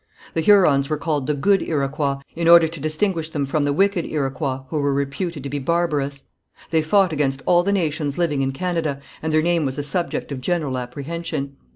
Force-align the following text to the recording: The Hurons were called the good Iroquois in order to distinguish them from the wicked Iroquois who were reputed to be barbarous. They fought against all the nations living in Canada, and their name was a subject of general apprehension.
The 0.33 0.41
Hurons 0.41 0.89
were 0.89 0.97
called 0.97 1.27
the 1.27 1.35
good 1.35 1.61
Iroquois 1.61 2.15
in 2.35 2.47
order 2.47 2.67
to 2.67 2.79
distinguish 2.79 3.29
them 3.29 3.45
from 3.45 3.61
the 3.61 3.71
wicked 3.71 4.03
Iroquois 4.03 4.61
who 4.69 4.79
were 4.79 4.95
reputed 4.95 5.43
to 5.43 5.49
be 5.49 5.59
barbarous. 5.59 6.23
They 6.71 6.81
fought 6.81 7.13
against 7.13 7.43
all 7.45 7.61
the 7.61 7.71
nations 7.71 8.17
living 8.17 8.41
in 8.41 8.51
Canada, 8.51 8.99
and 9.21 9.31
their 9.31 9.43
name 9.43 9.63
was 9.63 9.77
a 9.77 9.83
subject 9.83 10.31
of 10.31 10.41
general 10.41 10.79
apprehension. 10.79 11.55